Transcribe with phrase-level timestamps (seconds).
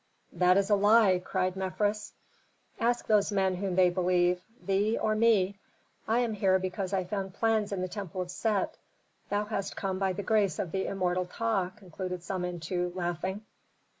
[0.33, 2.13] "That is a lie!" cried Mefres.
[2.79, 5.59] "Ask those men whom they believe: thee, or me?
[6.07, 8.77] I am here because I found plans in the temple of Set;
[9.29, 13.45] thou hast come by the grace of the immortal Ptah," concluded Samentu, laughing.